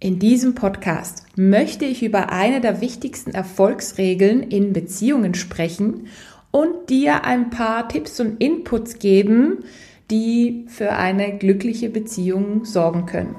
In 0.00 0.20
diesem 0.20 0.54
Podcast 0.54 1.24
möchte 1.34 1.84
ich 1.84 2.04
über 2.04 2.30
eine 2.30 2.60
der 2.60 2.80
wichtigsten 2.80 3.32
Erfolgsregeln 3.32 4.44
in 4.44 4.72
Beziehungen 4.72 5.34
sprechen 5.34 6.06
und 6.52 6.88
dir 6.88 7.24
ein 7.24 7.50
paar 7.50 7.88
Tipps 7.88 8.20
und 8.20 8.40
Inputs 8.40 9.00
geben, 9.00 9.64
die 10.08 10.66
für 10.68 10.92
eine 10.92 11.36
glückliche 11.36 11.90
Beziehung 11.90 12.64
sorgen 12.64 13.06
können. 13.06 13.34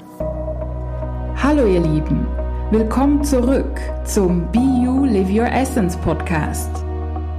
Hallo 1.38 1.66
ihr 1.66 1.80
Lieben, 1.80 2.28
willkommen 2.72 3.24
zurück 3.24 3.80
zum 4.04 4.52
Be 4.52 4.60
You 4.60 5.06
Live 5.06 5.30
Your 5.30 5.50
Essence 5.50 5.96
Podcast. 5.96 6.72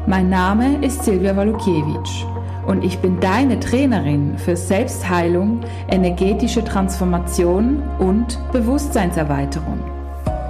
Mein 0.06 0.30
Name 0.30 0.82
ist 0.82 1.04
Silvia 1.04 1.36
Walukiewicz 1.36 2.24
und 2.70 2.84
ich 2.84 3.00
bin 3.00 3.18
deine 3.18 3.58
Trainerin 3.58 4.38
für 4.38 4.54
Selbstheilung, 4.54 5.60
energetische 5.88 6.62
Transformation 6.64 7.82
und 7.98 8.38
Bewusstseinserweiterung. 8.52 9.80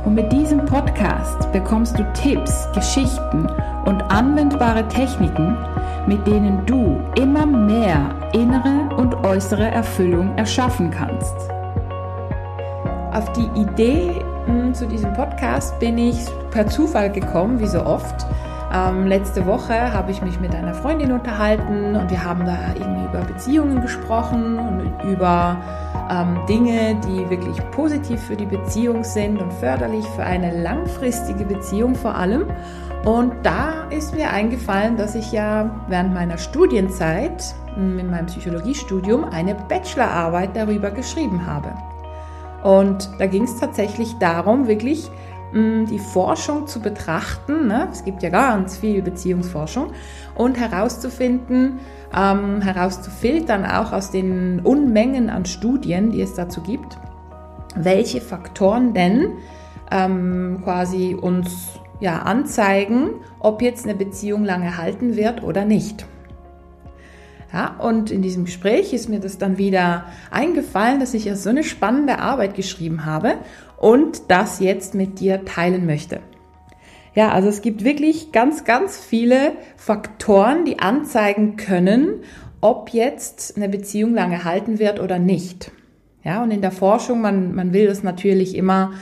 Und 0.05 0.15
mit 0.17 0.31
diesem 0.31 0.67
Podcast 0.67 1.51
bekommst 1.51 1.99
du 1.99 2.05
Tipps, 2.13 2.69
Geschichten 2.75 3.49
und 3.87 4.03
anwendbare 4.03 4.87
Techniken, 4.89 5.57
mit 6.07 6.27
denen 6.27 6.67
du 6.67 7.01
immer 7.19 7.47
mehr 7.47 8.15
innere 8.35 8.95
und 8.99 9.15
äußere 9.25 9.71
Erfüllung 9.71 10.37
erschaffen 10.37 10.91
kannst. 10.91 11.35
Auf 13.13 13.33
die 13.33 13.49
Idee 13.59 14.23
hm, 14.45 14.75
zu 14.75 14.87
diesem 14.87 15.15
Podcast 15.15 15.79
bin 15.81 15.97
ich 15.97 16.19
per 16.51 16.67
Zufall 16.67 17.11
gekommen, 17.11 17.61
wie 17.61 17.67
so 17.67 17.83
oft. 17.83 18.27
Ähm, 18.73 19.09
letzte 19.09 19.47
Woche 19.47 19.93
habe 19.93 20.13
ich 20.13 20.23
mich 20.23 20.39
mit 20.39 20.55
einer 20.55 20.75
Freundin 20.75 21.11
unterhalten 21.11 21.97
und 21.97 22.09
wir 22.09 22.25
haben 22.25 22.45
da 22.45 22.57
irgendwie 22.75 23.05
über 23.05 23.21
Beziehungen 23.23 23.81
gesprochen 23.81 24.59
und 24.59 25.11
über 25.11 25.57
ähm, 26.09 26.39
Dinge, 26.49 26.97
die 27.05 27.29
wirklich 27.29 27.57
positiv 27.73 28.21
für 28.23 28.37
die 28.37 28.47
Beziehung 28.47 29.03
sind 29.03 29.43
und 29.43 29.53
förderlich 29.55 30.07
für 30.15 30.23
eine 30.23 30.63
langfristige 30.63 31.45
Beziehung 31.45 31.97
vor 31.97 32.15
allem. 32.15 32.47
Und 33.05 33.33
da 33.43 33.89
ist 33.91 34.15
mir 34.15 34.31
eingefallen, 34.31 34.97
dass 34.97 35.17
ich 35.17 35.33
ja 35.33 35.71
während 35.89 36.15
meiner 36.15 36.39
Studienzeit 36.39 37.55
in 37.77 38.09
meinem 38.09 38.27
Psychologiestudium 38.27 39.25
eine 39.25 39.55
Bachelorarbeit 39.55 40.55
darüber 40.55 40.91
geschrieben 40.93 41.45
habe. 41.45 41.73
Und 42.63 43.11
da 43.19 43.27
ging 43.27 43.45
es 43.45 43.57
tatsächlich 43.57 44.19
darum, 44.19 44.69
wirklich 44.69 45.11
die 45.53 45.99
Forschung 45.99 46.67
zu 46.67 46.81
betrachten. 46.81 47.67
Ne? 47.67 47.89
Es 47.91 48.05
gibt 48.05 48.23
ja 48.23 48.31
ganz 48.31 48.77
viel 48.77 49.03
Beziehungsforschung 49.03 49.93
und 50.35 50.59
herauszufinden, 50.59 51.81
ähm, 52.17 52.61
herauszufiltern 52.61 53.65
auch 53.65 53.93
aus 53.93 54.11
den 54.11 54.61
Unmengen 54.61 55.29
an 55.29 55.45
Studien, 55.47 56.11
die 56.11 56.23
es 56.23 56.35
dazu 56.35 56.61
gibt, 56.61 56.99
welche 57.75 58.21
Faktoren 58.21 58.95
denn 58.95 59.33
ähm, 59.91 60.61
quasi 60.63 61.17
uns 61.21 61.81
ja 62.01 62.21
anzeigen, 62.21 63.11
ob 63.41 63.61
jetzt 63.61 63.85
eine 63.85 63.95
Beziehung 63.95 64.45
lange 64.45 64.77
halten 64.77 65.17
wird 65.17 65.43
oder 65.43 65.65
nicht. 65.65 66.07
Ja, 67.53 67.75
und 67.81 68.13
in 68.13 68.23
diesem 68.23 68.45
Gespräch 68.45 68.93
ist 68.93 69.09
mir 69.09 69.19
das 69.19 69.37
dann 69.37 69.59
wieder 69.59 70.05
eingefallen, 70.31 71.01
dass 71.01 71.15
ich 71.15 71.25
ja 71.25 71.35
so 71.35 71.51
eine 71.51 71.65
spannende 71.65 72.21
Arbeit 72.21 72.55
geschrieben 72.55 73.05
habe 73.05 73.35
und 73.81 74.31
das 74.31 74.61
jetzt 74.61 74.95
mit 74.95 75.19
dir 75.19 75.45
teilen 75.45 75.87
möchte. 75.87 76.21
Ja, 77.15 77.33
also 77.33 77.49
es 77.49 77.61
gibt 77.61 77.83
wirklich 77.83 78.31
ganz, 78.31 78.65
ganz 78.65 78.97
viele 78.99 79.53
Faktoren, 79.77 80.65
die 80.65 80.79
anzeigen 80.79 81.57
können, 81.57 82.23
ob 82.61 82.91
jetzt 82.91 83.57
eine 83.57 83.69
Beziehung 83.69 84.15
lange 84.15 84.45
halten 84.45 84.79
wird 84.79 85.01
oder 85.01 85.19
nicht. 85.19 85.73
Ja, 86.23 86.43
und 86.43 86.51
in 86.51 86.61
der 86.61 86.71
Forschung, 86.71 87.21
man, 87.21 87.55
man 87.55 87.73
will 87.73 87.87
das 87.87 88.03
natürlich 88.03 88.55
immer 88.55 88.93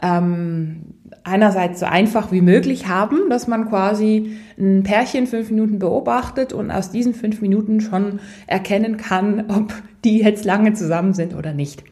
ähm, 0.00 0.94
einerseits 1.24 1.80
so 1.80 1.86
einfach 1.86 2.32
wie 2.32 2.40
möglich 2.40 2.88
haben, 2.88 3.28
dass 3.28 3.48
man 3.48 3.68
quasi 3.68 4.36
ein 4.58 4.84
Pärchen 4.84 5.26
fünf 5.26 5.50
Minuten 5.50 5.78
beobachtet 5.78 6.52
und 6.52 6.70
aus 6.70 6.90
diesen 6.90 7.12
fünf 7.12 7.40
Minuten 7.40 7.80
schon 7.80 8.20
erkennen 8.46 8.96
kann, 8.96 9.46
ob 9.48 9.74
die 10.04 10.20
jetzt 10.20 10.44
lange 10.44 10.72
zusammen 10.74 11.12
sind 11.12 11.34
oder 11.34 11.52
nicht. 11.52 11.82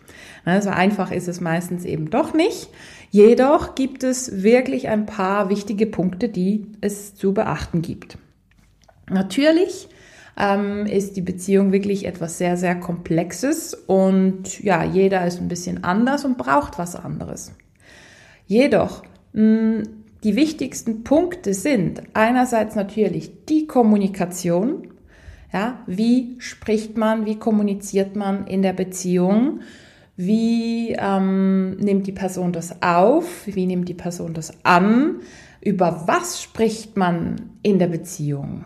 So 0.60 0.70
einfach 0.70 1.10
ist 1.10 1.26
es 1.26 1.40
meistens 1.40 1.84
eben 1.84 2.08
doch 2.08 2.32
nicht. 2.32 2.68
Jedoch 3.10 3.74
gibt 3.74 4.04
es 4.04 4.44
wirklich 4.44 4.88
ein 4.88 5.04
paar 5.04 5.48
wichtige 5.48 5.86
Punkte, 5.86 6.28
die 6.28 6.66
es 6.80 7.16
zu 7.16 7.34
beachten 7.34 7.82
gibt. 7.82 8.16
Natürlich 9.10 9.88
ähm, 10.38 10.86
ist 10.86 11.16
die 11.16 11.22
Beziehung 11.22 11.72
wirklich 11.72 12.06
etwas 12.06 12.38
sehr, 12.38 12.56
sehr 12.56 12.76
Komplexes 12.76 13.74
und 13.74 14.62
ja, 14.62 14.84
jeder 14.84 15.26
ist 15.26 15.40
ein 15.40 15.48
bisschen 15.48 15.82
anders 15.82 16.24
und 16.24 16.38
braucht 16.38 16.78
was 16.78 16.94
anderes. 16.94 17.52
Jedoch, 18.46 19.02
mh, 19.32 19.82
die 20.22 20.36
wichtigsten 20.36 21.02
Punkte 21.02 21.54
sind 21.54 22.02
einerseits 22.14 22.76
natürlich 22.76 23.44
die 23.46 23.66
Kommunikation. 23.66 24.92
Ja, 25.52 25.80
wie 25.86 26.36
spricht 26.38 26.96
man, 26.96 27.26
wie 27.26 27.38
kommuniziert 27.38 28.14
man 28.14 28.46
in 28.46 28.62
der 28.62 28.72
Beziehung? 28.72 29.60
Wie 30.16 30.96
ähm, 30.98 31.76
nimmt 31.76 32.06
die 32.06 32.12
Person 32.12 32.52
das 32.52 32.82
auf? 32.82 33.46
Wie 33.46 33.66
nimmt 33.66 33.88
die 33.88 33.94
Person 33.94 34.32
das 34.32 34.52
an? 34.64 35.20
Über 35.60 36.04
was 36.06 36.42
spricht 36.42 36.96
man 36.96 37.50
in 37.62 37.78
der 37.78 37.88
Beziehung? 37.88 38.64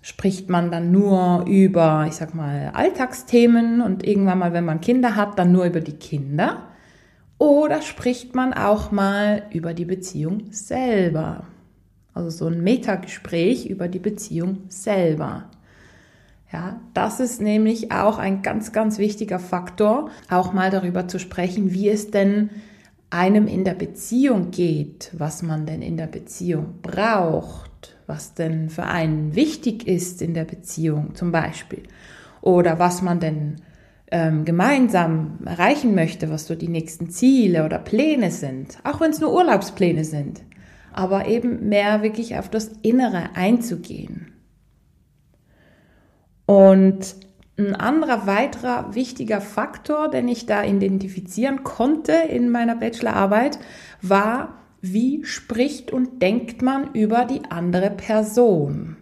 Spricht 0.00 0.48
man 0.48 0.70
dann 0.70 0.92
nur 0.92 1.44
über, 1.46 2.06
ich 2.08 2.14
sag 2.14 2.34
mal, 2.34 2.70
Alltagsthemen 2.74 3.80
und 3.80 4.06
irgendwann 4.06 4.38
mal, 4.38 4.52
wenn 4.52 4.64
man 4.64 4.80
Kinder 4.80 5.16
hat, 5.16 5.38
dann 5.38 5.52
nur 5.52 5.64
über 5.64 5.80
die 5.80 5.96
Kinder? 5.96 6.68
Oder 7.38 7.82
spricht 7.82 8.36
man 8.36 8.52
auch 8.52 8.92
mal 8.92 9.44
über 9.50 9.74
die 9.74 9.84
Beziehung 9.84 10.52
selber? 10.52 11.44
Also 12.14 12.30
so 12.30 12.46
ein 12.46 12.62
Metagespräch 12.62 13.66
über 13.66 13.88
die 13.88 13.98
Beziehung 13.98 14.58
selber. 14.68 15.50
Ja, 16.52 16.80
das 16.92 17.18
ist 17.18 17.40
nämlich 17.40 17.92
auch 17.92 18.18
ein 18.18 18.42
ganz, 18.42 18.72
ganz 18.72 18.98
wichtiger 18.98 19.38
Faktor, 19.38 20.10
auch 20.28 20.52
mal 20.52 20.70
darüber 20.70 21.08
zu 21.08 21.18
sprechen, 21.18 21.72
wie 21.72 21.88
es 21.88 22.10
denn 22.10 22.50
einem 23.08 23.46
in 23.46 23.64
der 23.64 23.74
Beziehung 23.74 24.50
geht, 24.50 25.10
was 25.14 25.42
man 25.42 25.64
denn 25.64 25.80
in 25.80 25.96
der 25.96 26.06
Beziehung 26.06 26.74
braucht, 26.82 27.96
was 28.06 28.34
denn 28.34 28.68
für 28.68 28.84
einen 28.84 29.34
wichtig 29.34 29.86
ist 29.86 30.20
in 30.20 30.34
der 30.34 30.44
Beziehung 30.44 31.14
zum 31.14 31.32
Beispiel 31.32 31.84
oder 32.42 32.78
was 32.78 33.00
man 33.00 33.18
denn 33.18 33.56
ähm, 34.10 34.44
gemeinsam 34.44 35.38
erreichen 35.46 35.94
möchte, 35.94 36.28
was 36.28 36.46
so 36.46 36.54
die 36.54 36.68
nächsten 36.68 37.08
Ziele 37.08 37.64
oder 37.64 37.78
Pläne 37.78 38.30
sind, 38.30 38.78
auch 38.84 39.00
wenn 39.00 39.10
es 39.10 39.20
nur 39.20 39.32
Urlaubspläne 39.32 40.04
sind, 40.04 40.42
aber 40.92 41.28
eben 41.28 41.70
mehr 41.70 42.02
wirklich 42.02 42.36
auf 42.36 42.50
das 42.50 42.72
Innere 42.82 43.30
einzugehen. 43.34 44.31
Und 46.46 47.16
ein 47.58 47.74
anderer 47.76 48.26
weiterer 48.26 48.94
wichtiger 48.94 49.40
Faktor, 49.40 50.10
den 50.10 50.28
ich 50.28 50.46
da 50.46 50.64
identifizieren 50.64 51.64
konnte 51.64 52.12
in 52.12 52.50
meiner 52.50 52.76
Bachelorarbeit, 52.76 53.58
war, 54.00 54.58
wie 54.80 55.24
spricht 55.24 55.92
und 55.92 56.22
denkt 56.22 56.62
man 56.62 56.92
über 56.92 57.24
die 57.24 57.42
andere 57.50 57.90
Person. 57.90 58.96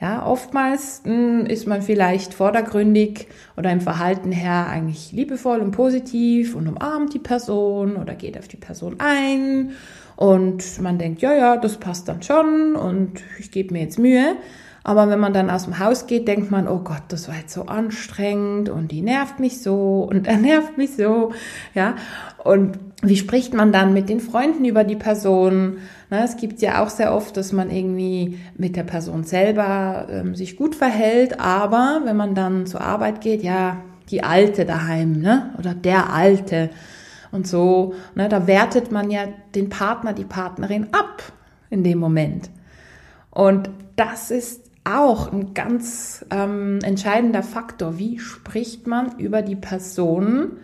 Ja, 0.00 0.24
oftmals 0.24 1.02
mh, 1.04 1.12
hm, 1.12 1.46
ist 1.46 1.66
man 1.66 1.82
vielleicht 1.82 2.32
vordergründig 2.34 3.26
oder 3.56 3.72
im 3.72 3.80
Verhalten 3.80 4.30
her 4.30 4.68
eigentlich 4.68 5.10
liebevoll 5.10 5.58
und 5.58 5.72
positiv 5.72 6.54
und 6.54 6.68
umarmt 6.68 7.14
die 7.14 7.18
Person 7.18 7.96
oder 7.96 8.14
geht 8.14 8.38
auf 8.38 8.46
die 8.46 8.58
Person 8.58 8.96
ein 8.98 9.72
und 10.14 10.80
man 10.80 10.98
denkt, 10.98 11.20
ja, 11.20 11.34
ja, 11.34 11.56
das 11.56 11.78
passt 11.78 12.08
dann 12.08 12.22
schon 12.22 12.76
und 12.76 13.22
ich 13.40 13.50
gebe 13.50 13.72
mir 13.72 13.82
jetzt 13.82 13.98
Mühe. 13.98 14.36
Aber 14.88 15.10
wenn 15.10 15.20
man 15.20 15.34
dann 15.34 15.50
aus 15.50 15.64
dem 15.64 15.80
Haus 15.80 16.06
geht, 16.06 16.26
denkt 16.28 16.50
man, 16.50 16.66
oh 16.66 16.78
Gott, 16.78 17.02
das 17.08 17.28
war 17.28 17.36
jetzt 17.36 17.52
so 17.52 17.66
anstrengend 17.66 18.70
und 18.70 18.90
die 18.90 19.02
nervt 19.02 19.38
mich 19.38 19.60
so 19.60 20.08
und 20.10 20.26
er 20.26 20.36
nervt 20.38 20.78
mich 20.78 20.96
so, 20.96 21.32
ja. 21.74 21.94
Und 22.42 22.78
wie 23.02 23.18
spricht 23.18 23.52
man 23.52 23.70
dann 23.70 23.92
mit 23.92 24.08
den 24.08 24.18
Freunden 24.18 24.64
über 24.64 24.84
die 24.84 24.96
Person? 24.96 25.76
Na, 26.08 26.24
es 26.24 26.38
gibt 26.38 26.62
ja 26.62 26.82
auch 26.82 26.88
sehr 26.88 27.14
oft, 27.14 27.36
dass 27.36 27.52
man 27.52 27.68
irgendwie 27.68 28.38
mit 28.56 28.76
der 28.76 28.82
Person 28.82 29.24
selber 29.24 30.06
ähm, 30.10 30.34
sich 30.34 30.56
gut 30.56 30.74
verhält, 30.74 31.38
aber 31.38 32.00
wenn 32.06 32.16
man 32.16 32.34
dann 32.34 32.64
zur 32.64 32.80
Arbeit 32.80 33.20
geht, 33.20 33.42
ja, 33.42 33.82
die 34.08 34.22
Alte 34.22 34.64
daheim, 34.64 35.20
ne? 35.20 35.52
Oder 35.58 35.74
der 35.74 36.14
Alte 36.14 36.70
und 37.30 37.46
so, 37.46 37.92
ne? 38.14 38.30
Da 38.30 38.46
wertet 38.46 38.90
man 38.90 39.10
ja 39.10 39.24
den 39.54 39.68
Partner, 39.68 40.14
die 40.14 40.24
Partnerin 40.24 40.86
ab 40.92 41.22
in 41.68 41.84
dem 41.84 41.98
Moment. 41.98 42.48
Und 43.30 43.68
das 43.94 44.30
ist 44.30 44.67
auch 44.84 45.32
ein 45.32 45.54
ganz 45.54 46.24
ähm, 46.30 46.78
entscheidender 46.82 47.42
Faktor. 47.42 47.98
Wie 47.98 48.18
spricht 48.18 48.86
man 48.86 49.18
über 49.18 49.42
die 49.42 49.56
Person? 49.56 50.58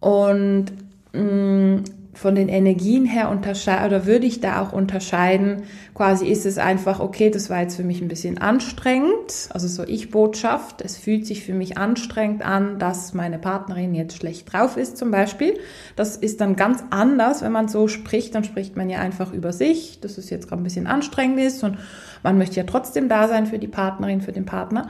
Und 0.00 0.66
mh, 1.12 1.22
mm, 1.22 1.84
von 2.18 2.34
den 2.34 2.48
Energien 2.48 3.04
her 3.04 3.30
unterscheiden 3.30 3.86
oder 3.86 4.04
würde 4.04 4.26
ich 4.26 4.40
da 4.40 4.60
auch 4.60 4.72
unterscheiden? 4.72 5.62
Quasi 5.94 6.26
ist 6.26 6.46
es 6.46 6.58
einfach, 6.58 6.98
okay, 6.98 7.30
das 7.30 7.48
war 7.48 7.60
jetzt 7.60 7.76
für 7.76 7.84
mich 7.84 8.00
ein 8.00 8.08
bisschen 8.08 8.38
anstrengend, 8.38 9.48
also 9.50 9.68
so 9.68 9.84
Ich-Botschaft. 9.84 10.82
Es 10.82 10.96
fühlt 10.96 11.26
sich 11.26 11.44
für 11.44 11.54
mich 11.54 11.78
anstrengend 11.78 12.44
an, 12.44 12.80
dass 12.80 13.14
meine 13.14 13.38
Partnerin 13.38 13.94
jetzt 13.94 14.16
schlecht 14.16 14.52
drauf 14.52 14.76
ist 14.76 14.98
zum 14.98 15.12
Beispiel. 15.12 15.60
Das 15.94 16.16
ist 16.16 16.40
dann 16.40 16.56
ganz 16.56 16.82
anders, 16.90 17.40
wenn 17.42 17.52
man 17.52 17.68
so 17.68 17.86
spricht, 17.86 18.34
dann 18.34 18.42
spricht 18.42 18.76
man 18.76 18.90
ja 18.90 18.98
einfach 18.98 19.32
über 19.32 19.52
sich, 19.52 20.00
dass 20.00 20.18
es 20.18 20.28
jetzt 20.28 20.48
gerade 20.48 20.60
ein 20.60 20.64
bisschen 20.64 20.88
anstrengend 20.88 21.38
ist 21.38 21.62
und 21.62 21.78
man 22.24 22.36
möchte 22.36 22.56
ja 22.56 22.64
trotzdem 22.64 23.08
da 23.08 23.28
sein 23.28 23.46
für 23.46 23.60
die 23.60 23.68
Partnerin, 23.68 24.22
für 24.22 24.32
den 24.32 24.44
Partner. 24.44 24.88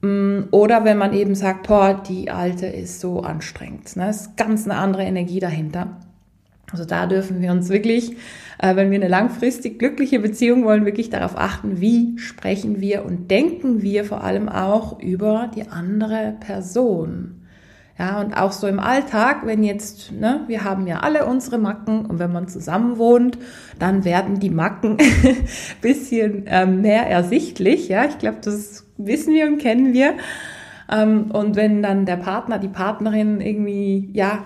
Mm, 0.00 0.48
oder 0.50 0.84
wenn 0.84 0.98
man 0.98 1.12
eben 1.12 1.36
sagt, 1.36 1.68
boah, 1.68 1.94
die 1.94 2.28
Alte 2.28 2.66
ist 2.66 2.98
so 2.98 3.20
anstrengend. 3.20 3.94
Ne? 3.94 4.10
Ist 4.10 4.36
ganz 4.36 4.64
eine 4.64 4.78
andere 4.78 5.04
Energie 5.04 5.38
dahinter. 5.38 6.00
Also 6.72 6.84
da 6.84 7.06
dürfen 7.06 7.40
wir 7.40 7.52
uns 7.52 7.68
wirklich, 7.68 8.12
äh, 8.58 8.74
wenn 8.74 8.90
wir 8.90 8.98
eine 8.98 9.08
langfristig 9.08 9.78
glückliche 9.78 10.18
Beziehung 10.18 10.64
wollen, 10.64 10.84
wirklich 10.84 11.10
darauf 11.10 11.38
achten, 11.38 11.80
wie 11.80 12.18
sprechen 12.18 12.80
wir 12.80 13.04
und 13.04 13.30
denken 13.30 13.82
wir 13.82 14.04
vor 14.04 14.24
allem 14.24 14.48
auch 14.48 15.00
über 15.00 15.50
die 15.54 15.68
andere 15.68 16.34
Person. 16.40 17.42
Ja, 17.98 18.20
und 18.20 18.34
auch 18.34 18.52
so 18.52 18.66
im 18.66 18.78
Alltag, 18.78 19.46
wenn 19.46 19.64
jetzt, 19.64 20.12
ne, 20.12 20.44
wir 20.48 20.64
haben 20.64 20.86
ja 20.86 21.00
alle 21.00 21.24
unsere 21.24 21.56
Macken 21.56 22.04
und 22.04 22.18
wenn 22.18 22.30
man 22.30 22.46
zusammen 22.46 22.98
wohnt, 22.98 23.38
dann 23.78 24.04
werden 24.04 24.38
die 24.38 24.50
Macken 24.50 24.98
bisschen 25.80 26.44
ähm, 26.46 26.82
mehr 26.82 27.06
ersichtlich. 27.06 27.88
Ja, 27.88 28.04
ich 28.04 28.18
glaube, 28.18 28.38
das 28.42 28.84
wissen 28.98 29.32
wir 29.32 29.46
und 29.46 29.58
kennen 29.58 29.94
wir. 29.94 30.12
Ähm, 30.92 31.30
und 31.30 31.56
wenn 31.56 31.82
dann 31.82 32.04
der 32.04 32.16
Partner, 32.16 32.58
die 32.58 32.68
Partnerin 32.68 33.40
irgendwie, 33.40 34.10
ja, 34.12 34.44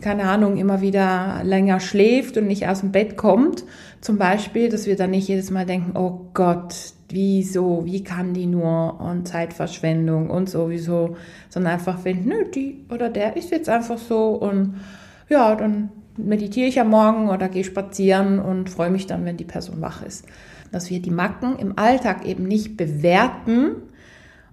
keine 0.00 0.24
Ahnung, 0.24 0.56
immer 0.56 0.80
wieder 0.80 1.40
länger 1.42 1.80
schläft 1.80 2.36
und 2.36 2.46
nicht 2.46 2.68
aus 2.68 2.80
dem 2.80 2.92
Bett 2.92 3.16
kommt, 3.16 3.64
zum 4.00 4.18
Beispiel, 4.18 4.68
dass 4.68 4.86
wir 4.86 4.96
dann 4.96 5.10
nicht 5.10 5.28
jedes 5.28 5.50
Mal 5.50 5.66
denken, 5.66 5.96
oh 5.96 6.28
Gott, 6.34 6.74
wieso, 7.08 7.84
wie 7.84 8.02
kann 8.02 8.34
die 8.34 8.46
nur 8.46 9.00
und 9.00 9.28
Zeitverschwendung 9.28 10.30
und 10.30 10.48
sowieso, 10.48 11.16
sondern 11.48 11.74
einfach 11.74 11.98
finden, 11.98 12.28
nö, 12.28 12.44
die 12.52 12.84
oder 12.90 13.08
der 13.08 13.36
ist 13.36 13.50
jetzt 13.50 13.68
einfach 13.68 13.98
so 13.98 14.30
und 14.30 14.76
ja, 15.28 15.54
dann 15.54 15.90
meditiere 16.16 16.68
ich 16.68 16.80
am 16.80 16.90
Morgen 16.90 17.28
oder 17.28 17.48
gehe 17.48 17.64
spazieren 17.64 18.38
und 18.38 18.70
freue 18.70 18.90
mich 18.90 19.06
dann, 19.06 19.24
wenn 19.24 19.36
die 19.36 19.44
Person 19.44 19.80
wach 19.80 20.02
ist. 20.02 20.26
Dass 20.72 20.90
wir 20.90 21.00
die 21.00 21.10
Macken 21.10 21.56
im 21.58 21.78
Alltag 21.78 22.26
eben 22.26 22.44
nicht 22.44 22.76
bewerten, 22.76 23.76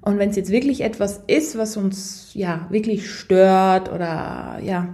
und 0.03 0.19
wenn 0.19 0.29
es 0.29 0.35
jetzt 0.35 0.51
wirklich 0.51 0.81
etwas 0.81 1.23
ist, 1.27 1.57
was 1.57 1.77
uns 1.77 2.31
ja 2.33 2.67
wirklich 2.69 3.09
stört 3.09 3.91
oder 3.91 4.59
ja 4.61 4.93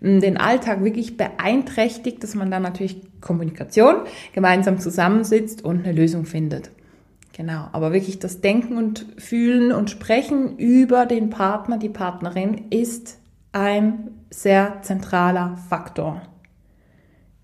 den 0.00 0.36
Alltag 0.36 0.82
wirklich 0.82 1.16
beeinträchtigt, 1.16 2.22
dass 2.22 2.34
man 2.34 2.50
dann 2.50 2.62
natürlich 2.62 3.00
Kommunikation 3.20 3.96
gemeinsam 4.32 4.78
zusammensitzt 4.78 5.64
und 5.64 5.84
eine 5.84 5.92
Lösung 5.92 6.24
findet. 6.24 6.70
Genau, 7.32 7.68
aber 7.72 7.92
wirklich 7.92 8.18
das 8.18 8.40
Denken 8.40 8.76
und 8.76 9.06
Fühlen 9.16 9.72
und 9.72 9.88
Sprechen 9.88 10.58
über 10.58 11.06
den 11.06 11.30
Partner, 11.30 11.78
die 11.78 11.88
Partnerin 11.88 12.66
ist 12.70 13.18
ein 13.52 14.10
sehr 14.30 14.78
zentraler 14.82 15.58
Faktor. 15.68 16.22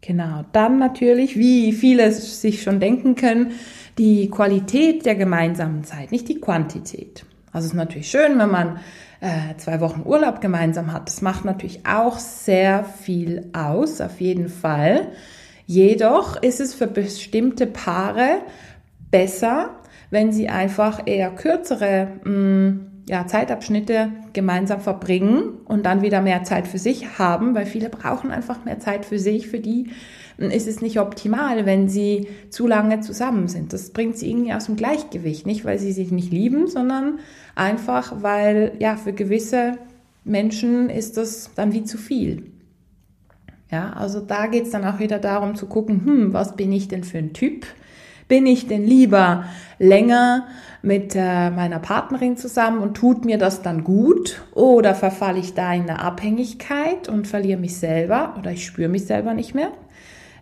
Genau, 0.03 0.45
dann 0.53 0.79
natürlich, 0.79 1.37
wie 1.37 1.73
viele 1.73 2.13
sich 2.13 2.63
schon 2.63 2.79
denken 2.79 3.17
können, 3.17 3.53
die 3.99 4.29
Qualität 4.31 5.07
der 5.07 5.15
gemeinsamen 5.15 5.85
Zeit, 5.85 6.13
nicht 6.13 6.29
die 6.29 6.41
Quantität. 6.41 7.25
Also 7.53 7.67
es 7.67 7.73
ist 7.73 7.77
natürlich 7.77 8.11
schön, 8.11 8.39
wenn 8.39 8.51
man 8.51 8.81
äh, 9.21 9.57
zwei 9.57 9.81
Wochen 9.81 10.03
Urlaub 10.05 10.41
gemeinsam 10.41 10.93
hat. 10.93 11.09
Das 11.09 11.23
macht 11.23 11.45
natürlich 11.45 11.87
auch 11.87 12.19
sehr 12.19 12.85
viel 12.85 13.51
aus, 13.55 14.01
auf 14.01 14.21
jeden 14.21 14.49
Fall. 14.49 15.09
Jedoch 15.65 16.41
ist 16.43 16.61
es 16.61 16.75
für 16.75 16.87
bestimmte 16.87 17.67
Paare 17.67 18.43
besser, 19.11 19.71
wenn 20.11 20.33
sie 20.33 20.49
einfach 20.49 21.07
eher 21.07 21.31
kürzere 21.31 22.09
mh, 22.25 22.31
mm, 22.31 22.86
ja, 23.09 23.27
Zeitabschnitte 23.27 24.11
gemeinsam 24.33 24.81
verbringen 24.81 25.55
und 25.65 25.87
dann 25.87 26.03
wieder 26.03 26.21
mehr 26.21 26.43
Zeit 26.45 26.67
für 26.67 26.79
sich 26.79 27.19
haben, 27.19 27.55
weil 27.55 27.67
viele 27.67 27.89
brauchen 27.89 28.31
einfach 28.31 28.65
mehr 28.65 28.81
Zeit 28.81 29.05
für 29.05 29.19
sich, 29.19 29.49
für 29.49 29.61
die 29.61 29.91
ist 30.39 30.67
es 30.67 30.83
nicht 30.83 31.01
optimal, 31.01 31.65
wenn 31.65 31.89
sie 31.89 32.29
zu 32.51 32.67
lange 32.67 33.01
zusammen 33.01 33.49
sind. 33.49 33.73
Das 33.73 33.91
bringt 33.91 34.19
sie 34.19 34.31
irgendwie 34.31 34.53
aus 34.53 34.67
dem 34.67 34.77
Gleichgewicht, 34.77 35.47
nicht 35.47 35.65
weil 35.65 35.79
sie 35.79 35.93
sich 35.93 36.11
nicht 36.11 36.31
lieben, 36.31 36.67
sondern 36.67 37.21
einfach 37.55 38.23
weil 38.23 38.73
ja 38.79 38.97
für 38.97 39.13
gewisse 39.13 39.79
Menschen 40.25 40.91
ist 40.91 41.17
das 41.17 41.53
dann 41.55 41.73
wie 41.73 41.85
zu 41.85 41.97
viel. 41.97 42.51
Ja, 43.71 43.93
also 43.95 44.21
da 44.21 44.47
geht 44.47 44.65
es 44.65 44.71
dann 44.71 44.85
auch 44.85 44.99
wieder 44.99 45.19
darum 45.19 45.55
zu 45.55 45.67
gucken, 45.67 46.05
hm, 46.05 46.33
was 46.33 46.55
bin 46.55 46.71
ich 46.73 46.89
denn 46.89 47.05
für 47.05 47.19
ein 47.19 47.33
Typ? 47.33 47.67
Bin 48.29 48.47
ich 48.47 48.67
denn 48.67 48.87
lieber 48.87 49.45
länger 49.79 50.47
mit 50.83 51.15
äh, 51.15 51.51
meiner 51.51 51.79
Partnerin 51.79 52.37
zusammen 52.37 52.81
und 52.81 52.95
tut 52.95 53.25
mir 53.25 53.39
das 53.39 53.63
dann 53.63 53.85
gut? 53.85 54.43
Oder 54.55 54.95
verfalle 54.95 55.39
ich 55.39 55.55
da 55.55 55.73
in 55.73 55.83
eine 55.83 56.01
Abhängigkeit 56.01 57.09
und 57.09 57.27
verliere 57.27 57.61
mich 57.61 57.77
selber 57.77 58.35
oder 58.39 58.53
ich 58.53 58.65
spüre 58.65 58.89
mich 58.89 59.07
selber 59.07 59.35
nicht 59.35 59.55
mehr? 59.55 59.71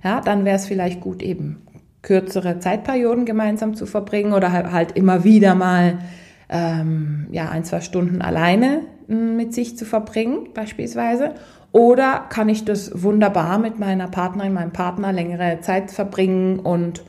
Ja, 0.02 0.20
dann 0.20 0.44
wäre 0.44 0.56
es 0.56 0.66
vielleicht 0.66 1.00
gut, 1.00 1.22
eben 1.22 1.62
kürzere 2.02 2.58
Zeitperioden 2.58 3.24
gemeinsam 3.24 3.74
zu 3.74 3.86
verbringen 3.86 4.34
oder 4.34 4.52
halt, 4.52 4.92
immer 4.92 5.24
wieder 5.24 5.54
mal 5.54 5.98
ähm, 6.50 7.26
ja, 7.30 7.48
ein, 7.48 7.64
zwei 7.64 7.80
Stunden 7.80 8.20
alleine 8.20 8.82
hm, 9.08 9.36
mit 9.36 9.54
sich 9.54 9.76
zu 9.78 9.86
verbringen, 9.86 10.48
beispielsweise. 10.54 11.32
Oder 11.72 12.26
kann 12.28 12.48
ich 12.48 12.64
das 12.64 13.02
wunderbar 13.02 13.58
mit 13.58 13.78
meiner 13.78 14.06
Partnerin, 14.06 14.52
meinem 14.52 14.72
Partner 14.72 15.12
längere 15.12 15.60
Zeit 15.60 15.90
verbringen 15.90 16.60
und 16.60 17.02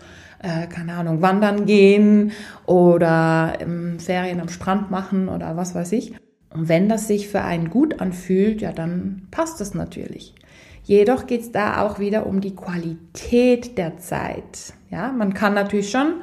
äh, 0.46 0.68
keine 0.68 0.94
Ahnung, 0.94 1.22
wandern 1.22 1.66
gehen 1.66 2.32
oder 2.66 3.54
ähm, 3.60 4.00
Ferien 4.00 4.40
am 4.40 4.50
Strand 4.50 4.92
machen 4.92 5.28
oder 5.28 5.58
was 5.58 5.74
weiß 5.74 5.92
ich. 5.94 6.14
Und 6.54 6.70
wenn 6.70 6.88
das 6.88 7.08
sich 7.08 7.28
für 7.28 7.42
einen 7.42 7.70
gut 7.70 8.00
anfühlt, 8.00 8.62
ja, 8.62 8.72
dann 8.72 9.28
passt 9.32 9.60
das 9.60 9.74
natürlich. 9.74 10.36
Jedoch 10.84 11.26
geht 11.26 11.42
es 11.42 11.52
da 11.52 11.82
auch 11.82 12.00
wieder 12.00 12.28
um 12.28 12.42
die 12.42 12.56
Qualität 12.56 13.78
der 13.78 13.98
Zeit. 13.98 14.74
Ja, 14.92 15.12
man 15.12 15.34
kann 15.34 15.56
natürlich 15.56 15.90
schon 15.90 16.22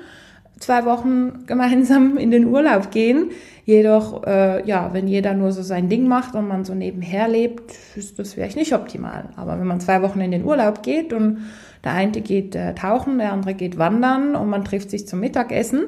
zwei 0.61 0.85
Wochen 0.85 1.45
gemeinsam 1.47 2.17
in 2.17 2.31
den 2.31 2.47
Urlaub 2.47 2.93
gehen. 2.93 3.33
Jedoch, 3.65 4.25
äh, 4.27 4.67
ja, 4.67 4.93
wenn 4.93 5.07
jeder 5.07 5.35
nur 5.35 5.53
so 5.53 5.63
sein 5.63 5.89
Ding 5.89 6.09
macht 6.09 6.35
und 6.35 6.49
man 6.49 6.65
so 6.65 6.75
nebenher 6.75 7.29
lebt, 7.29 7.73
ist 7.95 8.19
das 8.19 8.35
vielleicht 8.35 8.57
nicht 8.57 8.75
optimal. 8.75 9.29
Aber 9.37 9.59
wenn 9.59 9.67
man 9.67 9.81
zwei 9.81 10.03
Wochen 10.03 10.21
in 10.21 10.33
den 10.33 10.45
Urlaub 10.45 10.83
geht 10.83 11.13
und 11.13 11.39
der 11.85 11.93
eine 11.93 12.21
geht 12.21 12.57
äh, 12.57 12.75
tauchen, 12.75 13.19
der 13.19 13.33
andere 13.33 13.55
geht 13.55 13.79
wandern 13.79 14.35
und 14.35 14.49
man 14.49 14.65
trifft 14.65 14.91
sich 14.91 15.07
zum 15.07 15.21
Mittagessen 15.21 15.85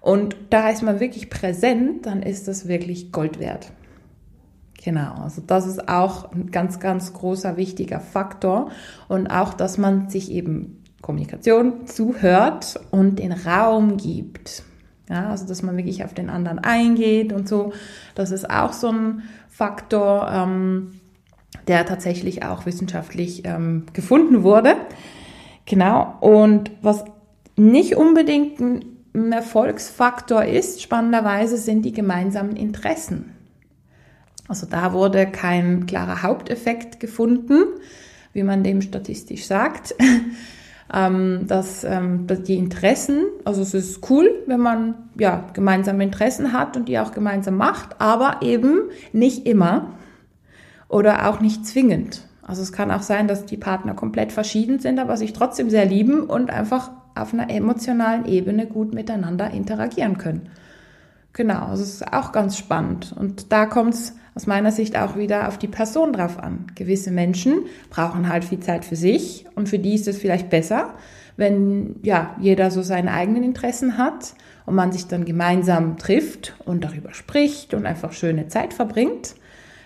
und 0.00 0.34
da 0.48 0.70
ist 0.70 0.82
man 0.82 0.98
wirklich 0.98 1.28
präsent, 1.28 2.06
dann 2.06 2.22
ist 2.22 2.48
das 2.48 2.68
wirklich 2.68 3.12
Gold 3.12 3.38
wert. 3.38 3.70
Genau, 4.82 5.12
also 5.22 5.42
das 5.46 5.66
ist 5.66 5.90
auch 5.90 6.32
ein 6.32 6.50
ganz, 6.50 6.80
ganz 6.80 7.12
großer, 7.12 7.58
wichtiger 7.58 8.00
Faktor 8.00 8.70
und 9.08 9.26
auch, 9.26 9.52
dass 9.52 9.76
man 9.76 10.08
sich 10.08 10.30
eben 10.30 10.82
Kommunikation 11.02 11.86
zuhört 11.86 12.80
und 12.90 13.18
den 13.18 13.32
Raum 13.32 13.98
gibt. 13.98 14.62
Ja, 15.10 15.30
also 15.30 15.44
dass 15.46 15.62
man 15.62 15.76
wirklich 15.76 16.04
auf 16.04 16.14
den 16.14 16.30
anderen 16.30 16.60
eingeht 16.60 17.32
und 17.32 17.48
so. 17.48 17.72
Das 18.14 18.30
ist 18.30 18.48
auch 18.48 18.72
so 18.72 18.92
ein 18.92 19.22
Faktor, 19.48 20.30
ähm, 20.32 21.00
der 21.66 21.84
tatsächlich 21.84 22.44
auch 22.44 22.64
wissenschaftlich 22.64 23.44
ähm, 23.44 23.86
gefunden 23.92 24.44
wurde. 24.44 24.76
Genau. 25.66 26.14
Und 26.20 26.70
was 26.80 27.04
nicht 27.56 27.96
unbedingt 27.96 28.60
ein 28.60 29.32
Erfolgsfaktor 29.32 30.44
ist, 30.44 30.80
spannenderweise, 30.80 31.56
sind 31.56 31.82
die 31.82 31.92
gemeinsamen 31.92 32.54
Interessen. 32.54 33.34
Also 34.46 34.66
da 34.66 34.92
wurde 34.92 35.26
kein 35.26 35.86
klarer 35.86 36.22
Haupteffekt 36.22 37.00
gefunden, 37.00 37.64
wie 38.32 38.44
man 38.44 38.62
dem 38.62 38.80
statistisch 38.80 39.46
sagt. 39.46 39.94
Ähm, 40.92 41.46
dass, 41.46 41.84
ähm, 41.84 42.26
dass 42.26 42.42
die 42.42 42.56
Interessen, 42.56 43.24
also 43.44 43.62
es 43.62 43.74
ist 43.74 44.10
cool, 44.10 44.30
wenn 44.46 44.60
man 44.60 44.94
ja 45.18 45.44
gemeinsame 45.52 46.04
Interessen 46.04 46.52
hat 46.52 46.76
und 46.76 46.88
die 46.88 46.98
auch 46.98 47.12
gemeinsam 47.12 47.56
macht, 47.56 48.00
aber 48.00 48.38
eben 48.42 48.90
nicht 49.12 49.46
immer 49.46 49.94
oder 50.88 51.28
auch 51.28 51.40
nicht 51.40 51.66
zwingend. 51.66 52.26
Also 52.42 52.62
es 52.62 52.72
kann 52.72 52.90
auch 52.90 53.02
sein, 53.02 53.28
dass 53.28 53.46
die 53.46 53.56
Partner 53.56 53.94
komplett 53.94 54.32
verschieden 54.32 54.80
sind, 54.80 54.98
aber 54.98 55.16
sich 55.16 55.32
trotzdem 55.32 55.70
sehr 55.70 55.84
lieben 55.84 56.24
und 56.24 56.50
einfach 56.50 56.90
auf 57.14 57.32
einer 57.32 57.50
emotionalen 57.50 58.26
Ebene 58.26 58.66
gut 58.66 58.92
miteinander 58.92 59.50
interagieren 59.50 60.18
können. 60.18 60.48
Genau, 61.32 61.66
also 61.66 61.82
es 61.82 61.94
ist 61.94 62.12
auch 62.12 62.32
ganz 62.32 62.58
spannend. 62.58 63.14
Und 63.16 63.52
da 63.52 63.66
kommt 63.66 63.94
es 63.94 64.14
aus 64.34 64.46
meiner 64.46 64.72
Sicht 64.72 64.96
auch 64.96 65.16
wieder 65.16 65.48
auf 65.48 65.58
die 65.58 65.68
Person 65.68 66.12
drauf 66.12 66.38
an. 66.38 66.66
Gewisse 66.74 67.10
Menschen 67.10 67.66
brauchen 67.88 68.28
halt 68.28 68.44
viel 68.44 68.60
Zeit 68.60 68.84
für 68.84 68.96
sich 68.96 69.46
und 69.54 69.68
für 69.68 69.78
die 69.78 69.94
ist 69.94 70.08
es 70.08 70.18
vielleicht 70.18 70.50
besser, 70.50 70.94
wenn 71.36 71.96
ja 72.02 72.34
jeder 72.40 72.70
so 72.70 72.82
seine 72.82 73.12
eigenen 73.12 73.42
Interessen 73.42 73.98
hat 73.98 74.34
und 74.66 74.74
man 74.74 74.92
sich 74.92 75.06
dann 75.06 75.24
gemeinsam 75.24 75.98
trifft 75.98 76.54
und 76.64 76.84
darüber 76.84 77.14
spricht 77.14 77.74
und 77.74 77.86
einfach 77.86 78.12
schöne 78.12 78.48
Zeit 78.48 78.74
verbringt. 78.74 79.34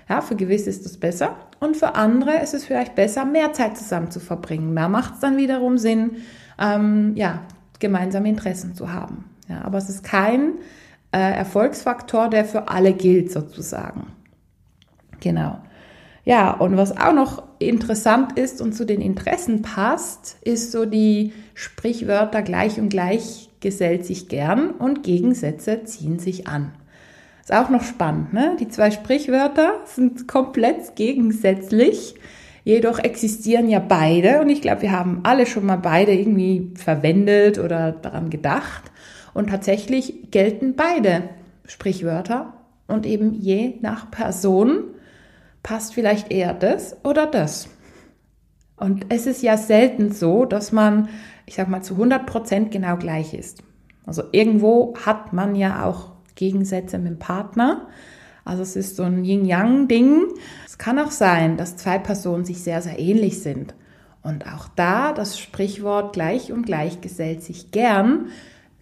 Ja, 0.08 0.20
für 0.20 0.36
gewisse 0.36 0.68
ist 0.68 0.84
das 0.84 0.98
besser. 0.98 1.36
und 1.60 1.78
für 1.78 1.94
andere 1.94 2.42
ist 2.42 2.52
es 2.52 2.64
vielleicht 2.64 2.94
besser, 2.94 3.24
mehr 3.24 3.54
Zeit 3.54 3.78
zusammen 3.78 4.10
zu 4.10 4.20
verbringen. 4.20 4.76
Da 4.76 4.88
macht 4.88 5.14
es 5.14 5.20
dann 5.20 5.38
wiederum 5.38 5.78
Sinn, 5.78 6.16
ähm, 6.58 7.12
ja, 7.14 7.40
gemeinsame 7.78 8.28
Interessen 8.28 8.74
zu 8.74 8.92
haben. 8.92 9.24
Ja, 9.48 9.62
aber 9.62 9.78
es 9.78 9.88
ist 9.88 10.04
kein 10.04 10.52
äh, 11.14 11.36
Erfolgsfaktor, 11.36 12.28
der 12.28 12.44
für 12.44 12.68
alle 12.68 12.92
gilt 12.92 13.30
sozusagen. 13.30 14.08
Genau. 15.20 15.58
Ja, 16.24 16.50
und 16.52 16.76
was 16.76 16.96
auch 16.96 17.12
noch 17.12 17.42
interessant 17.60 18.36
ist 18.36 18.60
und 18.60 18.72
zu 18.72 18.84
den 18.84 19.00
Interessen 19.00 19.62
passt, 19.62 20.38
ist 20.42 20.72
so 20.72 20.86
die 20.86 21.32
Sprichwörter 21.54 22.42
gleich 22.42 22.80
und 22.80 22.88
gleich 22.88 23.48
gesellt 23.60 24.04
sich 24.04 24.28
gern 24.28 24.70
und 24.70 25.04
Gegensätze 25.04 25.84
ziehen 25.84 26.18
sich 26.18 26.48
an. 26.48 26.72
Ist 27.40 27.54
auch 27.54 27.68
noch 27.68 27.84
spannend, 27.84 28.32
ne? 28.32 28.56
Die 28.58 28.68
zwei 28.68 28.90
Sprichwörter 28.90 29.82
sind 29.84 30.26
komplett 30.26 30.96
gegensätzlich, 30.96 32.14
jedoch 32.64 32.98
existieren 32.98 33.68
ja 33.68 33.78
beide 33.78 34.40
und 34.40 34.48
ich 34.48 34.62
glaube, 34.62 34.82
wir 34.82 34.92
haben 34.92 35.20
alle 35.22 35.46
schon 35.46 35.66
mal 35.66 35.76
beide 35.76 36.12
irgendwie 36.12 36.72
verwendet 36.74 37.58
oder 37.58 37.92
daran 37.92 38.30
gedacht 38.30 38.90
und 39.34 39.50
tatsächlich 39.50 40.30
gelten 40.30 40.74
beide 40.76 41.28
Sprichwörter 41.66 42.54
und 42.86 43.04
eben 43.04 43.34
je 43.34 43.74
nach 43.80 44.10
Person 44.10 44.84
passt 45.62 45.94
vielleicht 45.94 46.30
eher 46.30 46.54
das 46.54 46.96
oder 47.04 47.26
das. 47.26 47.68
Und 48.76 49.06
es 49.08 49.26
ist 49.26 49.42
ja 49.42 49.56
selten 49.56 50.12
so, 50.12 50.44
dass 50.44 50.72
man, 50.72 51.08
ich 51.46 51.54
sag 51.54 51.68
mal, 51.68 51.82
zu 51.82 51.94
100 51.94 52.26
Prozent 52.26 52.70
genau 52.70 52.96
gleich 52.96 53.34
ist. 53.34 53.62
Also 54.06 54.22
irgendwo 54.32 54.94
hat 55.04 55.32
man 55.32 55.54
ja 55.54 55.84
auch 55.84 56.12
Gegensätze 56.34 56.98
mit 56.98 57.12
dem 57.12 57.18
Partner. 57.18 57.88
Also 58.44 58.62
es 58.62 58.76
ist 58.76 58.96
so 58.96 59.04
ein 59.04 59.24
Yin-Yang-Ding. 59.24 60.26
Es 60.66 60.76
kann 60.76 60.98
auch 60.98 61.10
sein, 61.10 61.56
dass 61.56 61.76
zwei 61.76 61.98
Personen 61.98 62.44
sich 62.44 62.62
sehr, 62.62 62.82
sehr 62.82 62.98
ähnlich 62.98 63.42
sind. 63.42 63.74
Und 64.22 64.46
auch 64.46 64.68
da 64.74 65.12
das 65.12 65.38
Sprichwort 65.38 66.12
gleich 66.12 66.52
und 66.52 66.66
gleich 66.66 67.00
gesellt 67.00 67.42
sich 67.42 67.70
gern 67.70 68.28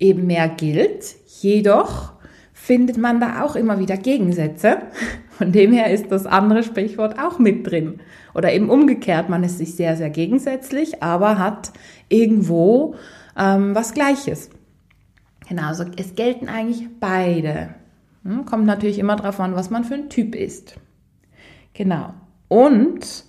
eben 0.02 0.26
mehr 0.26 0.48
gilt. 0.48 1.16
Jedoch 1.40 2.12
findet 2.52 2.98
man 2.98 3.20
da 3.20 3.42
auch 3.42 3.56
immer 3.56 3.78
wieder 3.78 3.96
Gegensätze. 3.96 4.78
Von 5.30 5.52
dem 5.52 5.72
her 5.72 5.90
ist 5.90 6.12
das 6.12 6.26
andere 6.26 6.62
Sprichwort 6.62 7.18
auch 7.18 7.38
mit 7.38 7.66
drin. 7.70 8.00
Oder 8.34 8.52
eben 8.52 8.68
umgekehrt, 8.68 9.28
man 9.28 9.44
ist 9.44 9.58
sich 9.58 9.74
sehr, 9.74 9.96
sehr 9.96 10.10
gegensätzlich, 10.10 11.02
aber 11.02 11.38
hat 11.38 11.72
irgendwo 12.08 12.94
ähm, 13.36 13.74
was 13.74 13.94
Gleiches. 13.94 14.50
Genau, 15.48 15.68
also 15.68 15.84
es 15.96 16.14
gelten 16.14 16.48
eigentlich 16.48 16.86
beide. 17.00 17.74
Hm, 18.24 18.44
kommt 18.44 18.66
natürlich 18.66 18.98
immer 18.98 19.16
darauf 19.16 19.40
an, 19.40 19.54
was 19.54 19.70
man 19.70 19.84
für 19.84 19.94
ein 19.94 20.10
Typ 20.10 20.34
ist. 20.34 20.76
Genau. 21.74 22.14
Und 22.48 23.24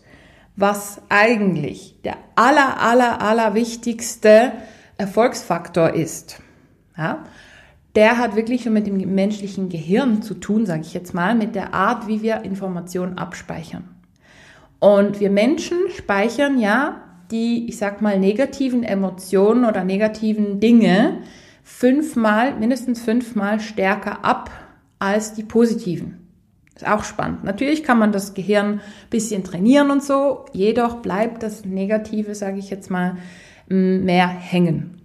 was 0.56 1.02
eigentlich 1.10 2.02
der 2.04 2.18
aller, 2.36 2.80
aller, 2.80 3.22
aller 3.22 3.56
wichtigste 3.56 4.52
Erfolgsfaktor 4.98 5.92
ist. 5.92 6.43
Ja, 6.98 7.24
der 7.96 8.18
hat 8.18 8.36
wirklich 8.36 8.64
schon 8.64 8.74
mit 8.74 8.88
dem 8.88 8.98
menschlichen 9.14 9.70
Gehirn 9.70 10.22
zu 10.22 10.34
tun, 10.34 10.66
sage 10.66 10.82
ich 10.82 10.94
jetzt 10.94 11.14
mal, 11.14 11.36
mit 11.36 11.56
der 11.56 11.74
Art, 11.74 12.08
wie 12.08 12.22
wir 12.22 12.42
Informationen 12.42 13.18
abspeichern. 13.18 13.90
Und 14.80 15.20
wir 15.20 15.30
Menschen 15.30 15.78
speichern 15.96 16.60
ja 16.60 17.02
die, 17.32 17.68
ich 17.68 17.78
sag 17.78 18.02
mal, 18.02 18.20
negativen 18.20 18.84
Emotionen 18.84 19.66
oder 19.66 19.84
negativen 19.84 20.60
Dinge 20.60 21.20
fünfmal, 21.64 22.56
mindestens 22.56 23.02
fünfmal 23.02 23.60
stärker 23.60 24.26
ab 24.26 24.52
als 25.00 25.34
die 25.34 25.44
positiven. 25.44 26.28
Ist 26.76 26.88
auch 26.88 27.04
spannend. 27.04 27.44
Natürlich 27.44 27.84
kann 27.84 28.00
man 28.00 28.12
das 28.12 28.34
Gehirn 28.34 28.66
ein 28.66 28.82
bisschen 29.10 29.44
trainieren 29.44 29.92
und 29.92 30.04
so, 30.04 30.46
jedoch 30.54 30.98
bleibt 30.98 31.44
das 31.44 31.66
Negative, 31.66 32.34
sage 32.36 32.58
ich 32.58 32.70
jetzt 32.70 32.90
mal, 32.90 33.18
mehr 33.68 34.28
hängen. 34.28 35.03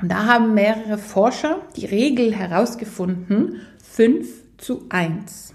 Und 0.00 0.10
da 0.10 0.26
haben 0.26 0.54
mehrere 0.54 0.98
Forscher 0.98 1.60
die 1.76 1.86
Regel 1.86 2.34
herausgefunden, 2.34 3.60
5 3.82 4.56
zu 4.56 4.86
1. 4.88 5.54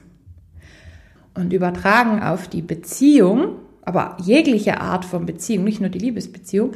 Und 1.34 1.52
übertragen 1.52 2.22
auf 2.22 2.48
die 2.48 2.62
Beziehung, 2.62 3.60
aber 3.82 4.18
jegliche 4.24 4.80
Art 4.80 5.06
von 5.06 5.25
Beziehung, 5.25 5.64
nicht 5.64 5.82
nur 5.82 5.90
die 5.90 6.00
Liebesbeziehung, 6.00 6.72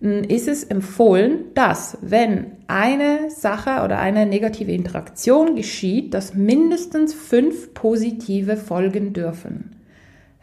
ist 0.00 0.46
es 0.46 0.62
empfohlen, 0.62 1.46
dass 1.54 1.98
wenn 2.02 2.52
eine 2.68 3.30
Sache 3.30 3.82
oder 3.84 3.98
eine 3.98 4.26
negative 4.26 4.70
Interaktion 4.70 5.56
geschieht, 5.56 6.14
dass 6.14 6.34
mindestens 6.34 7.14
fünf 7.14 7.74
positive 7.74 8.56
folgen 8.56 9.12
dürfen. 9.12 9.77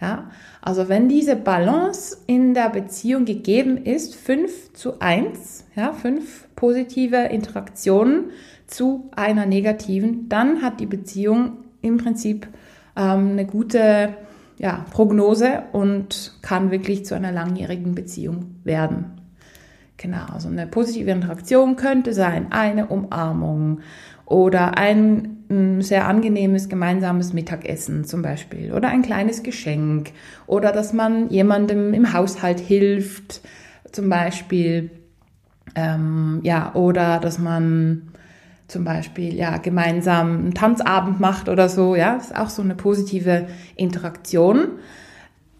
Ja, 0.01 0.29
also 0.61 0.89
wenn 0.89 1.07
diese 1.07 1.37
Balance 1.37 2.17
in 2.27 2.53
der 2.53 2.69
Beziehung 2.69 3.23
gegeben 3.23 3.77
ist, 3.77 4.15
fünf 4.15 4.73
zu 4.73 4.99
eins, 4.99 5.65
ja, 5.75 5.93
fünf 5.93 6.47
positive 6.55 7.15
Interaktionen 7.15 8.31
zu 8.67 9.09
einer 9.15 9.45
negativen, 9.45 10.27
dann 10.27 10.61
hat 10.61 10.81
die 10.81 10.85
Beziehung 10.85 11.59
im 11.81 11.97
Prinzip 11.97 12.47
ähm, 12.97 13.31
eine 13.31 13.45
gute 13.45 14.15
ja, 14.57 14.85
Prognose 14.91 15.63
und 15.71 16.33
kann 16.41 16.71
wirklich 16.71 17.05
zu 17.05 17.15
einer 17.15 17.31
langjährigen 17.31 17.95
Beziehung 17.95 18.55
werden. 18.63 19.21
Genau, 19.97 20.25
also 20.33 20.49
eine 20.49 20.67
positive 20.67 21.09
Interaktion 21.09 21.77
könnte 21.77 22.13
sein 22.13 22.51
eine 22.51 22.87
Umarmung 22.87 23.79
oder 24.25 24.77
ein 24.77 25.37
mm, 25.49 25.81
sehr 25.81 26.07
angenehmes 26.07 26.67
gemeinsames 26.69 27.33
Mittagessen 27.33 28.05
zum 28.05 28.21
Beispiel. 28.21 28.73
Oder 28.73 28.89
ein 28.89 29.03
kleines 29.03 29.43
Geschenk. 29.43 30.11
Oder 30.47 30.71
dass 30.71 30.93
man 30.93 31.29
jemandem 31.29 31.93
im 31.93 32.13
Haushalt 32.13 32.59
hilft 32.59 33.41
zum 33.91 34.09
Beispiel. 34.09 34.89
Ähm, 35.75 36.39
ja 36.43 36.73
oder 36.73 37.19
dass 37.19 37.37
man 37.37 38.13
zum 38.67 38.83
Beispiel 38.83 39.35
ja 39.35 39.57
gemeinsam 39.57 40.37
einen 40.37 40.53
Tanzabend 40.53 41.19
macht 41.19 41.49
oder 41.49 41.69
so 41.69 41.95
ja. 41.95 42.15
Ist 42.15 42.35
auch 42.35 42.49
so 42.49 42.61
eine 42.61 42.75
positive 42.75 43.47
Interaktion. 43.75 44.79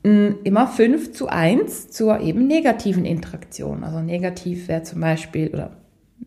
Immer 0.03 0.67
5 0.67 1.13
zu 1.13 1.27
1 1.29 1.89
zur 1.89 2.19
eben 2.19 2.45
negativen 2.45 3.05
Interaktion. 3.05 3.83
Also 3.83 4.01
negativ 4.01 4.67
wäre 4.67 4.83
zum 4.83 5.01
Beispiel, 5.01 5.49
oder 5.49 5.71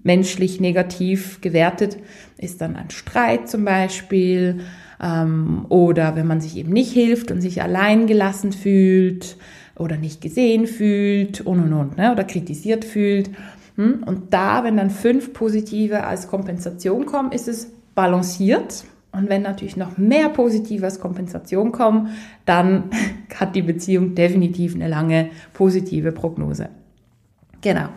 menschlich 0.03 0.61
negativ 0.61 1.41
gewertet, 1.41 1.99
ist 2.39 2.61
dann 2.61 2.77
ein 2.77 2.91
Streit 2.91 3.49
zum 3.49 3.65
Beispiel, 3.65 4.61
ähm, 5.03 5.67
oder 5.69 6.17
wenn 6.17 6.27
man 6.27 6.41
sich 6.41 6.57
eben 6.57 6.73
nicht 6.73 6.93
hilft 6.93 7.31
und 7.31 7.41
sich 7.41 7.63
allein 7.63 8.07
gelassen 8.07 8.53
fühlt 8.53 9.37
oder 9.77 9.97
nicht 9.97 10.21
gesehen 10.21 10.67
fühlt 10.67 11.41
und 11.41 11.61
und 11.61 11.73
und, 11.73 11.97
ne, 11.99 12.13
oder 12.13 12.25
kritisiert 12.25 12.85
fühlt. 12.85 13.31
Hm? 13.77 14.03
Und 14.05 14.33
da, 14.35 14.65
wenn 14.65 14.77
dann 14.77 14.91
fünf 14.91 15.33
positive 15.33 16.05
als 16.05 16.29
Kompensation 16.29 17.07
kommen, 17.07 17.33
ist 17.33 17.49
es 17.49 17.71
balanciert 17.95 18.85
und 19.13 19.29
wenn 19.29 19.43
natürlich 19.43 19.77
noch 19.77 19.97
mehr 19.97 20.29
positive 20.29 20.85
als 20.85 21.01
Kompensation 21.01 21.73
kommen, 21.73 22.09
dann 22.45 22.85
hat 23.35 23.55
die 23.57 23.63
Beziehung 23.63 24.15
definitiv 24.15 24.75
eine 24.75 24.89
lange 24.89 25.31
positive 25.55 26.13
Prognose. 26.13 26.69
Genau. 27.61 27.89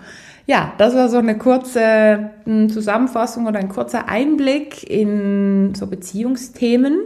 Ja, 0.47 0.73
das 0.77 0.95
war 0.95 1.09
so 1.09 1.17
eine 1.17 1.37
kurze 1.37 2.31
hm, 2.45 2.69
Zusammenfassung 2.69 3.47
oder 3.47 3.59
ein 3.59 3.69
kurzer 3.69 4.09
Einblick 4.09 4.89
in 4.89 5.73
so 5.75 5.87
Beziehungsthemen, 5.87 6.99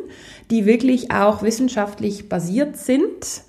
die 0.52 0.66
wirklich 0.66 1.12
auch 1.12 1.44
wissenschaftlich 1.44 2.30
basiert 2.30 2.78
sind. 2.78 3.44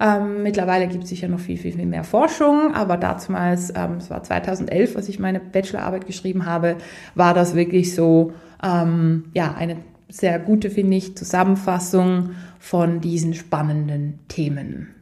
Ähm, 0.00 0.44
mittlerweile 0.44 0.86
gibt 0.86 1.04
es 1.04 1.10
sicher 1.10 1.28
noch 1.28 1.40
viel, 1.40 1.58
viel, 1.58 1.72
viel 1.72 1.86
mehr 1.86 2.04
Forschung, 2.04 2.74
aber 2.74 2.96
damals, 2.96 3.70
ähm, 3.74 3.96
es 3.98 4.10
war 4.10 4.22
2011, 4.22 4.96
als 4.96 5.08
ich 5.08 5.18
meine 5.18 5.40
Bachelorarbeit 5.40 6.06
geschrieben 6.06 6.46
habe, 6.46 6.76
war 7.16 7.34
das 7.34 7.56
wirklich 7.56 7.94
so, 7.94 8.32
ähm, 8.62 9.24
ja, 9.34 9.54
eine 9.58 9.76
sehr 10.08 10.38
gute, 10.38 10.70
finde 10.70 10.96
ich, 10.96 11.16
Zusammenfassung 11.16 12.30
von 12.60 13.00
diesen 13.00 13.34
spannenden 13.34 14.20
Themen. 14.28 14.94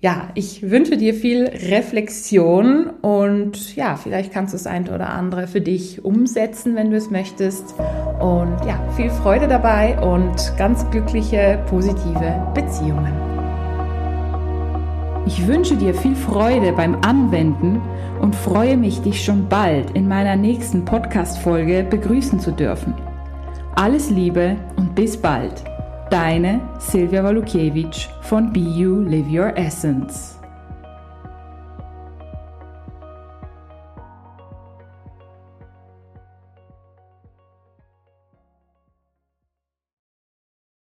Ja, 0.00 0.28
ich 0.34 0.70
wünsche 0.70 0.96
dir 0.96 1.12
viel 1.12 1.46
Reflexion 1.48 2.86
und 3.02 3.74
ja, 3.74 3.96
vielleicht 3.96 4.32
kannst 4.32 4.54
du 4.54 4.56
das 4.56 4.68
eine 4.68 4.94
oder 4.94 5.08
andere 5.08 5.48
für 5.48 5.60
dich 5.60 6.04
umsetzen, 6.04 6.76
wenn 6.76 6.92
du 6.92 6.96
es 6.96 7.10
möchtest. 7.10 7.74
Und 8.20 8.64
ja, 8.64 8.80
viel 8.96 9.10
Freude 9.10 9.48
dabei 9.48 9.98
und 9.98 10.56
ganz 10.56 10.88
glückliche, 10.92 11.64
positive 11.68 12.46
Beziehungen. 12.54 13.12
Ich 15.26 15.48
wünsche 15.48 15.74
dir 15.74 15.92
viel 15.92 16.14
Freude 16.14 16.72
beim 16.74 16.94
Anwenden 17.02 17.82
und 18.20 18.36
freue 18.36 18.76
mich, 18.76 19.00
dich 19.00 19.24
schon 19.24 19.48
bald 19.48 19.90
in 19.96 20.06
meiner 20.06 20.36
nächsten 20.36 20.84
Podcast-Folge 20.84 21.82
begrüßen 21.82 22.38
zu 22.38 22.52
dürfen. 22.52 22.94
Alles 23.74 24.10
Liebe 24.10 24.54
und 24.76 24.94
bis 24.94 25.16
bald. 25.16 25.67
Deine 26.10 26.62
Silvia 26.78 27.22
Walukiewicz 27.22 28.08
von 28.22 28.50
Be 28.50 28.60
You 28.60 29.02
Live 29.02 29.28
Your 29.28 29.54
Essence. 29.58 30.37